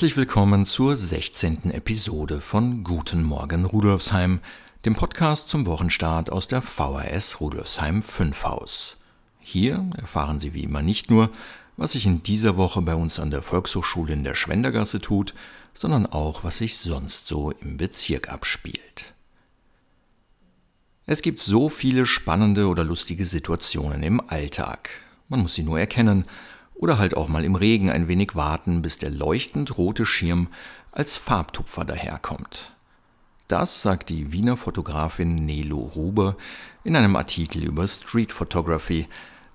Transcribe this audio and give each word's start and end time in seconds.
Herzlich 0.00 0.16
willkommen 0.16 0.64
zur 0.64 0.96
16. 0.96 1.72
Episode 1.72 2.40
von 2.40 2.84
Guten 2.84 3.22
Morgen 3.22 3.66
Rudolfsheim, 3.66 4.40
dem 4.86 4.94
Podcast 4.94 5.50
zum 5.50 5.66
Wochenstart 5.66 6.32
aus 6.32 6.48
der 6.48 6.62
VHS 6.62 7.38
Rudolfsheim 7.38 8.00
5 8.00 8.44
Haus. 8.44 8.96
Hier 9.40 9.90
erfahren 9.98 10.40
Sie 10.40 10.54
wie 10.54 10.62
immer 10.62 10.80
nicht 10.80 11.10
nur, 11.10 11.28
was 11.76 11.92
sich 11.92 12.06
in 12.06 12.22
dieser 12.22 12.56
Woche 12.56 12.80
bei 12.80 12.94
uns 12.94 13.20
an 13.20 13.30
der 13.30 13.42
Volkshochschule 13.42 14.14
in 14.14 14.24
der 14.24 14.34
Schwendergasse 14.34 15.02
tut, 15.02 15.34
sondern 15.74 16.06
auch, 16.06 16.44
was 16.44 16.56
sich 16.56 16.78
sonst 16.78 17.26
so 17.26 17.50
im 17.50 17.76
Bezirk 17.76 18.30
abspielt. 18.30 19.12
Es 21.04 21.20
gibt 21.20 21.40
so 21.40 21.68
viele 21.68 22.06
spannende 22.06 22.68
oder 22.68 22.84
lustige 22.84 23.26
Situationen 23.26 24.02
im 24.02 24.22
Alltag. 24.30 24.88
Man 25.28 25.40
muss 25.40 25.52
sie 25.52 25.62
nur 25.62 25.78
erkennen 25.78 26.24
oder 26.80 26.98
halt 26.98 27.14
auch 27.14 27.28
mal 27.28 27.44
im 27.44 27.56
Regen 27.56 27.90
ein 27.90 28.08
wenig 28.08 28.34
warten, 28.34 28.80
bis 28.80 28.96
der 28.96 29.10
leuchtend 29.10 29.76
rote 29.76 30.06
Schirm 30.06 30.48
als 30.92 31.18
Farbtupfer 31.18 31.84
daherkommt. 31.84 32.72
Das 33.48 33.82
sagt 33.82 34.08
die 34.08 34.32
Wiener 34.32 34.56
Fotografin 34.56 35.44
Nelo 35.44 35.76
Ruber 35.76 36.36
in 36.82 36.96
einem 36.96 37.16
Artikel 37.16 37.64
über 37.64 37.86
Street 37.86 38.32
Photography, 38.32 39.08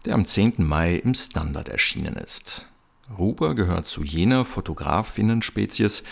der 0.06 0.14
am 0.14 0.26
10. 0.26 0.54
Mai 0.60 0.98
im 0.98 1.16
Standard 1.16 1.68
erschienen 1.68 2.16
ist. 2.16 2.68
Ruber 3.18 3.56
gehört 3.56 3.88
zu 3.88 4.04
jener 4.04 4.46
Fotografinnen-Spezies, 4.46 6.04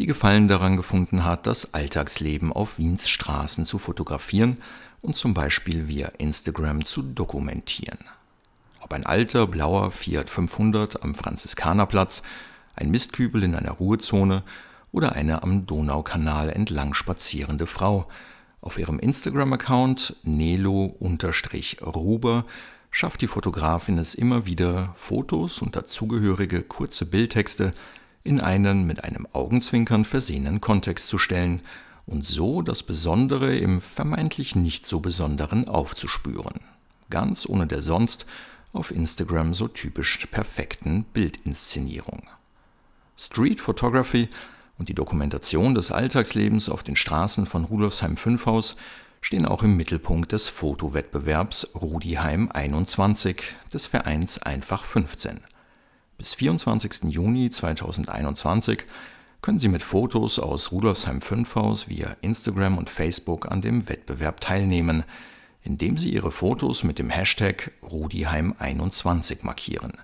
die 0.00 0.06
Gefallen 0.06 0.48
daran 0.48 0.76
gefunden 0.76 1.24
hat, 1.24 1.46
das 1.46 1.74
Alltagsleben 1.74 2.52
auf 2.52 2.78
Wiens 2.78 3.08
Straßen 3.08 3.64
zu 3.64 3.78
fotografieren 3.78 4.56
und 5.00 5.14
zum 5.14 5.32
Beispiel 5.32 5.86
via 5.86 6.08
Instagram 6.18 6.84
zu 6.84 7.02
dokumentieren. 7.02 7.98
Ob 8.86 8.92
ein 8.92 9.04
alter, 9.04 9.48
blauer 9.48 9.90
Fiat 9.90 10.30
500 10.30 11.02
am 11.02 11.16
Franziskanerplatz, 11.16 12.22
ein 12.76 12.88
Mistkübel 12.88 13.42
in 13.42 13.56
einer 13.56 13.72
Ruhezone 13.72 14.44
oder 14.92 15.16
eine 15.16 15.42
am 15.42 15.66
Donaukanal 15.66 16.50
entlang 16.50 16.94
spazierende 16.94 17.66
Frau. 17.66 18.06
Auf 18.60 18.78
ihrem 18.78 19.00
Instagram-Account 19.00 20.14
nelo-ruber 20.22 20.94
schafft 22.92 23.22
die 23.22 23.26
Fotografin 23.26 23.98
es 23.98 24.14
immer 24.14 24.46
wieder, 24.46 24.92
Fotos 24.94 25.62
und 25.62 25.74
dazugehörige 25.74 26.62
kurze 26.62 27.06
Bildtexte 27.06 27.72
in 28.22 28.40
einen 28.40 28.86
mit 28.86 29.02
einem 29.02 29.26
Augenzwinkern 29.32 30.04
versehenen 30.04 30.60
Kontext 30.60 31.08
zu 31.08 31.18
stellen 31.18 31.60
und 32.06 32.24
so 32.24 32.62
das 32.62 32.84
Besondere 32.84 33.56
im 33.56 33.80
vermeintlich 33.80 34.54
nicht 34.54 34.86
so 34.86 35.00
Besonderen 35.00 35.66
aufzuspüren. 35.66 36.60
Ganz 37.10 37.48
ohne 37.48 37.66
der 37.66 37.82
sonst 37.82 38.26
auf 38.76 38.90
Instagram 38.90 39.54
so 39.54 39.68
typisch 39.68 40.26
perfekten 40.26 41.04
Bildinszenierung. 41.12 42.22
Street 43.16 43.60
Photography 43.60 44.28
und 44.78 44.88
die 44.88 44.94
Dokumentation 44.94 45.74
des 45.74 45.90
Alltagslebens 45.90 46.68
auf 46.68 46.82
den 46.82 46.96
Straßen 46.96 47.46
von 47.46 47.64
Rudolfsheim 47.64 48.16
5 48.16 48.46
Haus 48.46 48.76
stehen 49.22 49.46
auch 49.46 49.62
im 49.62 49.76
Mittelpunkt 49.76 50.32
des 50.32 50.48
Fotowettbewerbs 50.48 51.70
Rudiheim 51.74 52.50
21 52.52 53.42
des 53.72 53.86
Vereins 53.86 54.38
Einfach 54.38 54.84
15. 54.84 55.40
Bis 56.18 56.34
24. 56.34 57.04
Juni 57.04 57.50
2021 57.50 58.84
können 59.42 59.58
Sie 59.58 59.68
mit 59.68 59.82
Fotos 59.82 60.38
aus 60.38 60.72
Rudolfsheim 60.72 61.20
5 61.20 61.54
Haus 61.54 61.88
via 61.88 62.16
Instagram 62.20 62.78
und 62.78 62.90
Facebook 62.90 63.50
an 63.50 63.62
dem 63.62 63.88
Wettbewerb 63.88 64.40
teilnehmen– 64.40 65.04
indem 65.66 65.98
Sie 65.98 66.10
Ihre 66.10 66.30
Fotos 66.30 66.84
mit 66.84 66.98
dem 66.98 67.10
Hashtag 67.10 67.72
Rudiheim21 67.82 69.38
markieren. 69.42 69.94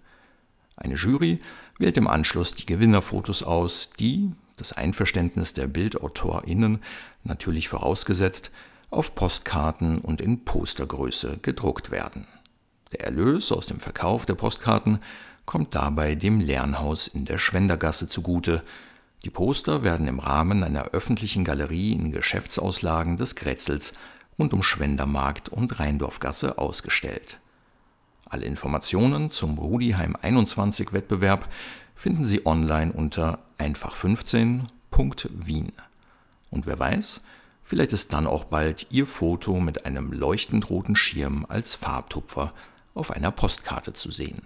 Eine 0.76 0.96
Jury 0.96 1.40
wählt 1.78 1.96
im 1.96 2.08
Anschluss 2.08 2.54
die 2.54 2.66
Gewinnerfotos 2.66 3.42
aus, 3.42 3.90
die, 3.98 4.32
das 4.56 4.72
Einverständnis 4.72 5.54
der 5.54 5.68
BildautorInnen 5.68 6.80
natürlich 7.24 7.68
vorausgesetzt, 7.68 8.50
auf 8.90 9.14
Postkarten 9.14 9.98
und 9.98 10.20
in 10.20 10.44
Postergröße 10.44 11.38
gedruckt 11.40 11.90
werden. 11.90 12.26
Der 12.92 13.04
Erlös 13.06 13.52
aus 13.52 13.66
dem 13.66 13.80
Verkauf 13.80 14.26
der 14.26 14.34
Postkarten 14.34 14.98
kommt 15.46 15.74
dabei 15.74 16.14
dem 16.14 16.40
Lernhaus 16.40 17.06
in 17.06 17.24
der 17.24 17.38
Schwendergasse 17.38 18.06
zugute. 18.06 18.62
Die 19.24 19.30
Poster 19.30 19.82
werden 19.82 20.08
im 20.08 20.18
Rahmen 20.18 20.62
einer 20.62 20.90
öffentlichen 20.90 21.44
Galerie 21.44 21.92
in 21.92 22.12
Geschäftsauslagen 22.12 23.16
des 23.16 23.34
Grätzels 23.34 23.94
rund 24.38 24.52
um 24.52 24.62
Schwendermarkt 24.62 25.48
und 25.48 25.78
Rheindorfgasse 25.78 26.58
ausgestellt. 26.58 27.38
Alle 28.24 28.44
Informationen 28.46 29.30
zum 29.30 29.58
Rudiheim 29.58 30.16
21 30.20 30.92
Wettbewerb 30.92 31.48
finden 31.94 32.24
Sie 32.24 32.44
online 32.46 32.92
unter 32.92 33.40
einfach15.wien. 33.58 35.72
Und 36.50 36.66
wer 36.66 36.78
weiß, 36.78 37.20
vielleicht 37.62 37.92
ist 37.92 38.12
dann 38.12 38.26
auch 38.26 38.44
bald 38.44 38.86
Ihr 38.90 39.06
Foto 39.06 39.60
mit 39.60 39.86
einem 39.86 40.12
leuchtend 40.12 40.68
roten 40.70 40.96
Schirm 40.96 41.46
als 41.48 41.74
Farbtupfer 41.74 42.52
auf 42.94 43.10
einer 43.10 43.30
Postkarte 43.30 43.92
zu 43.92 44.10
sehen. 44.10 44.42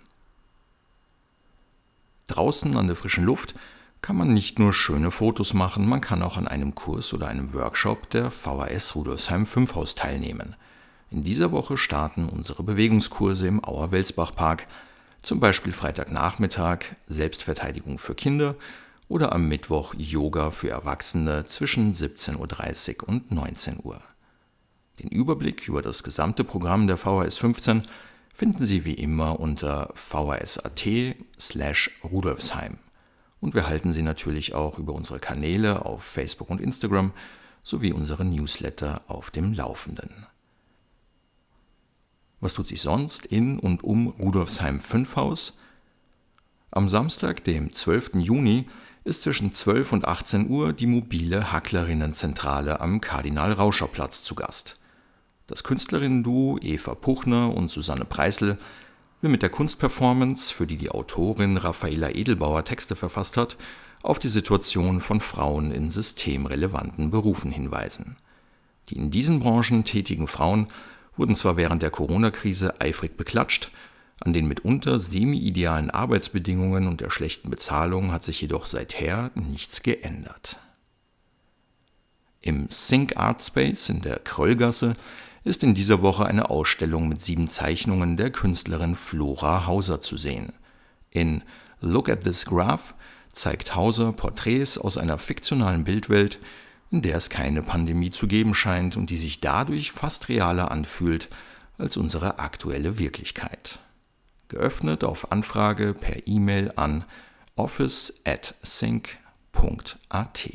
Draußen 2.29 2.77
an 2.77 2.89
der 2.89 2.97
frischen 2.97 3.25
Luft 3.25 3.55
kann 4.03 4.17
man 4.17 4.33
nicht 4.33 4.59
nur 4.59 4.73
schöne 4.73 5.11
Fotos 5.11 5.55
machen, 5.55 5.89
man 5.89 6.01
kann 6.01 6.23
auch 6.23 6.37
an 6.37 6.47
einem 6.47 6.75
Kurs 6.75 7.13
oder 7.13 7.29
einem 7.29 7.53
Workshop 7.53 8.09
der 8.11 8.31
VHS 8.31 8.95
Rudolfsheim 8.95 9.47
5 9.47 9.75
Haus 9.75 9.95
teilnehmen. 9.95 10.55
In 11.11 11.25
dieser 11.25 11.53
Woche 11.53 11.77
starten 11.77 12.29
unsere 12.29 12.63
Bewegungskurse 12.63 13.47
im 13.47 13.65
Auer 13.65 13.91
Welsbach 13.93 14.35
Park, 14.35 14.67
zum 15.23 15.41
Beispiel 15.41 15.73
Freitagnachmittag 15.73 16.85
Selbstverteidigung 17.05 17.99
für 17.99 18.15
Kinder 18.15 18.55
oder 19.09 19.33
am 19.33 19.49
Mittwoch 19.49 19.95
Yoga 19.97 20.51
für 20.51 20.71
Erwachsene 20.71 21.45
zwischen 21.45 21.95
17.30 21.95 23.03
Uhr 23.03 23.09
und 23.09 23.31
19 23.33 23.81
Uhr. 23.83 24.01
Den 25.01 25.09
Überblick 25.09 25.69
über 25.69 25.83
das 25.83 26.03
gesamte 26.03 26.45
Programm 26.45 26.87
der 26.87 26.97
VHS 26.97 27.39
15 27.39 27.83
finden 28.33 28.65
Sie 28.65 28.85
wie 28.85 28.95
immer 28.95 29.41
unter 29.41 29.91
vhs.at 29.95 30.85
slash 31.39 31.91
rudolfsheim 32.05 32.79
und 33.41 33.55
wir 33.55 33.67
halten 33.67 33.93
Sie 33.93 34.03
natürlich 34.03 34.55
auch 34.55 34.79
über 34.79 34.93
unsere 34.93 35.19
Kanäle 35.19 35.85
auf 35.85 36.03
Facebook 36.03 36.51
und 36.51 36.61
Instagram 36.61 37.13
sowie 37.63 37.93
unsere 37.93 38.25
Newsletter 38.25 39.03
auf 39.09 39.31
dem 39.31 39.53
Laufenden. 39.53 40.27
Was 42.41 42.55
tut 42.55 42.69
sich 42.69 42.81
sonst 42.81 43.27
in 43.27 43.59
und 43.59 43.83
um 43.83 44.09
Rudolfsheim 44.09 44.81
5 44.81 45.17
Haus? 45.17 45.59
Am 46.71 46.89
Samstag, 46.89 47.43
dem 47.45 47.73
12. 47.73 48.17
Juni, 48.17 48.67
ist 49.05 49.23
zwischen 49.23 49.53
12 49.53 49.93
und 49.93 50.05
18 50.05 50.51
Uhr 50.51 50.73
die 50.73 50.87
mobile 50.87 51.53
Hacklerinnenzentrale 51.53 52.81
am 52.81 53.01
Kardinal-Rauscher-Platz 53.01 54.23
zu 54.23 54.35
Gast. 54.35 54.75
Das 55.47 55.63
Künstlerinnen-Duo 55.63 56.59
Eva 56.61 56.95
Puchner 56.95 57.55
und 57.55 57.71
Susanne 57.71 58.05
Preisel 58.05 58.59
will 59.21 59.31
mit 59.31 59.43
der 59.43 59.51
Kunstperformance, 59.51 60.53
für 60.53 60.67
die 60.67 60.77
die 60.77 60.91
Autorin 60.91 61.57
Raffaela 61.57 62.11
Edelbauer 62.11 62.65
Texte 62.65 62.97
verfasst 62.97 63.37
hat, 63.37 63.57
auf 64.03 64.19
die 64.19 64.29
Situation 64.29 65.01
von 65.01 65.21
Frauen 65.21 65.73
in 65.73 65.91
systemrelevanten 65.91 67.11
Berufen 67.11 67.51
hinweisen. 67.51 68.17
Die 68.89 68.97
in 68.97 69.11
diesen 69.11 69.41
Branchen 69.41 69.85
tätigen 69.85 70.29
Frauen 70.29 70.69
wurden 71.17 71.35
zwar 71.35 71.57
während 71.57 71.83
der 71.83 71.91
Corona-Krise 71.91 72.81
eifrig 72.81 73.17
beklatscht, 73.17 73.71
an 74.21 74.33
den 74.33 74.49
mitunter 74.49 75.01
semi-idealen 75.01 75.91
Arbeitsbedingungen 75.91 76.87
und 76.87 77.01
der 77.01 77.11
schlechten 77.11 77.51
Bezahlung 77.51 78.13
hat 78.13 78.23
sich 78.23 78.41
jedoch 78.41 78.67
seither 78.67 79.31
nichts 79.35 79.83
geändert. 79.83 80.59
Im 82.41 82.69
Think 82.69 83.17
Art 83.17 83.43
Space 83.43 83.89
in 83.89 84.03
der 84.03 84.21
Kröllgasse 84.21 84.95
ist 85.47 85.63
in 85.63 85.75
dieser 85.75 86.03
Woche 86.03 86.27
eine 86.27 86.51
Ausstellung 86.51 87.09
mit 87.09 87.21
sieben 87.21 87.47
Zeichnungen 87.49 88.17
der 88.17 88.31
Künstlerin 88.31 88.97
Flora 88.97 89.65
Hauser 89.67 90.01
zu 90.01 90.17
sehen. 90.17 90.53
In 91.11 91.45
Look 91.81 92.09
at 92.09 92.25
this 92.25 92.47
Graph 92.47 92.97
zeigt 93.33 93.77
Hauser 93.77 94.13
Porträts 94.13 94.77
aus 94.77 94.99
einer 94.99 95.19
fiktionalen 95.19 95.85
Bildwelt, 95.85 96.41
in 96.91 97.01
der 97.01 97.17
es 97.17 97.31
keine 97.31 97.63
Pandemie 97.63 98.11
zu 98.11 98.27
geben 98.27 98.57
scheint 98.57 98.97
und 98.97 99.09
die 99.09 99.17
sich 99.17 99.41
dadurch 99.41 99.93
fast 99.93 100.29
realer 100.29 100.73
anfühlt 100.73 101.29
als 101.79 101.97
unsere 101.97 102.41
aktuelle 102.41 102.99
Wirklichkeit. 102.99 103.79
Geöffnet 104.49 105.05
auf 105.05 105.31
Anfrage 105.31 105.95
per 105.95 106.27
E-Mail 106.27 106.73
an 106.75 107.05
office 107.55 108.21
at 108.25 108.57
sync.at. 108.63 110.49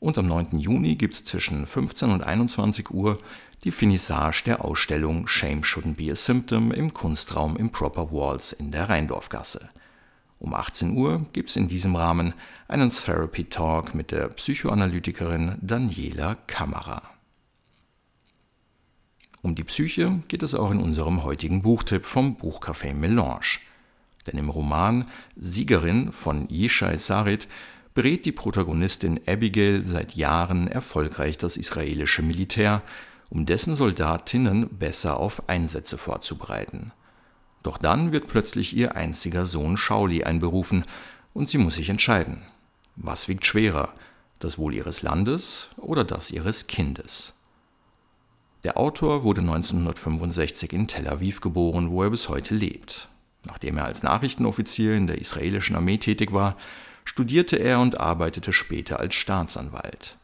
Und 0.00 0.16
am 0.16 0.26
9. 0.26 0.58
Juni 0.58 0.96
gibt 0.96 1.12
es 1.14 1.24
zwischen 1.26 1.66
15 1.66 2.10
und 2.10 2.22
21 2.24 2.90
Uhr 2.90 3.18
die 3.64 3.70
Finissage 3.70 4.42
der 4.46 4.64
Ausstellung 4.64 5.26
Shame 5.26 5.60
Shouldn't 5.60 5.96
Be 5.96 6.10
a 6.10 6.16
Symptom 6.16 6.72
im 6.72 6.94
Kunstraum 6.94 7.58
im 7.58 7.70
Proper 7.70 8.10
Walls 8.10 8.52
in 8.52 8.70
der 8.70 8.88
Rheindorfgasse. 8.88 9.68
Um 10.38 10.54
18 10.54 10.96
Uhr 10.96 11.26
gibt 11.34 11.50
es 11.50 11.56
in 11.56 11.68
diesem 11.68 11.96
Rahmen 11.96 12.32
einen 12.66 12.88
Therapy 12.88 13.44
Talk 13.44 13.94
mit 13.94 14.10
der 14.10 14.28
Psychoanalytikerin 14.28 15.56
Daniela 15.60 16.34
Kammerer. 16.46 17.02
Um 19.42 19.54
die 19.54 19.64
Psyche 19.64 20.22
geht 20.28 20.42
es 20.42 20.54
auch 20.54 20.70
in 20.70 20.80
unserem 20.80 21.24
heutigen 21.24 21.60
Buchtipp 21.60 22.06
vom 22.06 22.38
Buchcafé 22.38 22.94
Melange. 22.94 23.58
Denn 24.26 24.38
im 24.38 24.48
Roman 24.48 25.06
Siegerin 25.36 26.10
von 26.10 26.48
Yishai 26.48 26.96
Sarit 26.96 27.48
berät 27.94 28.24
die 28.24 28.32
Protagonistin 28.32 29.20
Abigail 29.26 29.84
seit 29.84 30.14
Jahren 30.14 30.68
erfolgreich 30.68 31.36
das 31.38 31.56
israelische 31.56 32.22
Militär, 32.22 32.82
um 33.28 33.46
dessen 33.46 33.76
Soldatinnen 33.76 34.68
besser 34.68 35.18
auf 35.18 35.48
Einsätze 35.48 35.98
vorzubereiten. 35.98 36.92
Doch 37.62 37.78
dann 37.78 38.12
wird 38.12 38.28
plötzlich 38.28 38.76
ihr 38.76 38.96
einziger 38.96 39.46
Sohn 39.46 39.76
Shauli 39.76 40.24
einberufen 40.24 40.84
und 41.34 41.48
sie 41.48 41.58
muss 41.58 41.74
sich 41.74 41.88
entscheiden. 41.88 42.42
Was 42.96 43.28
wiegt 43.28 43.44
schwerer, 43.44 43.92
das 44.38 44.58
Wohl 44.58 44.74
ihres 44.74 45.02
Landes 45.02 45.68
oder 45.76 46.04
das 46.04 46.30
ihres 46.30 46.66
Kindes? 46.66 47.34
Der 48.62 48.76
Autor 48.76 49.24
wurde 49.24 49.40
1965 49.40 50.72
in 50.72 50.86
Tel 50.86 51.08
Aviv 51.08 51.40
geboren, 51.40 51.90
wo 51.90 52.02
er 52.02 52.10
bis 52.10 52.28
heute 52.28 52.54
lebt. 52.54 53.08
Nachdem 53.44 53.78
er 53.78 53.86
als 53.86 54.02
Nachrichtenoffizier 54.02 54.96
in 54.96 55.06
der 55.06 55.18
israelischen 55.18 55.76
Armee 55.76 55.96
tätig 55.96 56.32
war, 56.32 56.56
studierte 57.10 57.56
er 57.56 57.80
und 57.80 57.98
arbeitete 57.98 58.52
später 58.52 59.00
als 59.00 59.16
Staatsanwalt. 59.16 60.16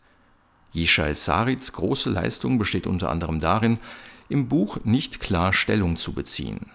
Yishai 0.72 1.14
Sarits 1.14 1.72
große 1.72 2.10
Leistung 2.10 2.58
besteht 2.58 2.86
unter 2.86 3.10
anderem 3.10 3.40
darin, 3.40 3.80
im 4.28 4.46
Buch 4.46 4.78
nicht 4.84 5.18
klar 5.18 5.52
Stellung 5.52 5.96
zu 5.96 6.12
beziehen. 6.12 6.70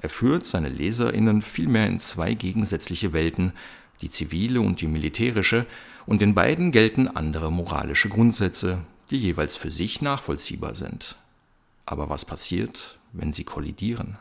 Er 0.00 0.08
führt 0.08 0.44
seine 0.44 0.70
LeserInnen 0.70 1.40
vielmehr 1.40 1.86
in 1.86 2.00
zwei 2.00 2.34
gegensätzliche 2.34 3.12
Welten, 3.12 3.52
die 4.00 4.10
zivile 4.10 4.60
und 4.60 4.80
die 4.80 4.88
militärische, 4.88 5.66
und 6.04 6.20
in 6.20 6.34
beiden 6.34 6.72
gelten 6.72 7.06
andere 7.06 7.52
moralische 7.52 8.08
Grundsätze, 8.08 8.80
die 9.10 9.20
jeweils 9.20 9.54
für 9.54 9.70
sich 9.70 10.02
nachvollziehbar 10.02 10.74
sind. 10.74 11.14
Aber 11.86 12.10
was 12.10 12.24
passiert, 12.24 12.98
wenn 13.12 13.32
sie 13.32 13.44
kollidieren? 13.44 14.18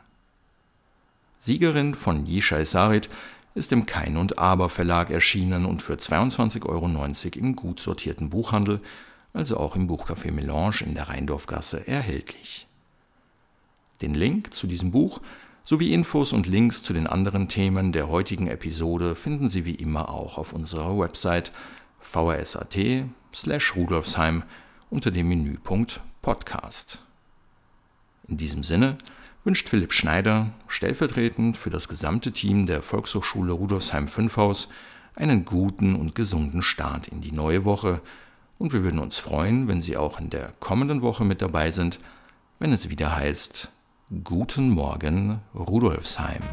Siegerin 1.46 1.94
von 1.94 2.26
Yishai 2.26 2.64
Sarit 2.64 3.10
ist 3.56 3.72
im 3.72 3.86
Kein 3.86 4.18
und 4.18 4.40
Aber 4.40 4.70
Verlag 4.70 5.10
erschienen 5.10 5.66
und 5.66 5.82
für 5.82 5.94
22,90 5.94 6.66
Euro 6.66 6.88
im 7.38 7.56
gut 7.56 7.80
sortierten 7.80 8.30
Buchhandel, 8.30 8.82
also 9.34 9.58
auch 9.58 9.76
im 9.76 9.90
Buchcafé 9.90 10.32
Melange 10.32 10.82
in 10.86 10.96
der 10.96 11.10
Rheindorfgasse, 11.10 11.88
erhältlich. 11.88 12.68
Den 14.02 14.14
Link 14.14 14.54
zu 14.54 14.68
diesem 14.68 14.92
Buch 14.92 15.22
sowie 15.64 15.94
Infos 15.94 16.34
und 16.34 16.46
Links 16.46 16.84
zu 16.84 16.94
den 16.94 17.08
anderen 17.08 17.48
Themen 17.48 17.92
der 17.92 18.10
heutigen 18.10 18.48
Episode 18.48 19.16
finden 19.16 19.50
Sie 19.50 19.66
wie 19.66 19.76
immer 19.76 20.10
auch 20.10 20.38
auf 20.38 20.54
unserer 20.54 20.98
Website 20.98 21.52
vrsat 22.00 22.78
slash 23.34 23.76
rudolfsheim 23.76 24.44
unter 24.90 25.10
dem 25.10 25.30
Menüpunkt 25.30 26.02
Podcast. 26.22 27.00
In 28.28 28.38
diesem 28.38 28.64
Sinne 28.64 28.98
wünscht 29.44 29.70
Philipp 29.70 29.94
Schneider 29.94 30.52
stellvertretend 30.68 31.58
für 31.58 31.70
das 31.70 31.88
gesamte 31.88 32.32
Team 32.32 32.66
der 32.66 32.82
Volkshochschule 32.82 33.52
Rudolfsheim 33.52 34.08
5 34.08 34.38
Haus 34.38 34.70
einen 35.16 35.46
guten 35.46 35.96
und 35.96 36.16
gesunden 36.16 36.62
Start 36.62 37.08
in 37.08 37.22
die 37.22 37.32
neue 37.32 37.66
Woche 37.66 38.02
und 38.58 38.72
wir 38.72 38.84
würden 38.84 39.00
uns 39.00 39.18
freuen, 39.18 39.68
wenn 39.68 39.82
Sie 39.82 39.98
auch 39.98 40.20
in 40.20 40.30
der 40.30 40.54
kommenden 40.60 41.02
Woche 41.02 41.26
mit 41.26 41.42
dabei 41.42 41.72
sind, 41.72 42.00
wenn 42.60 42.72
es 42.72 42.90
wieder 42.90 43.16
heißt 43.16 43.70
Guten 44.24 44.70
Morgen 44.70 45.40
Rudolfsheim. 45.56 46.44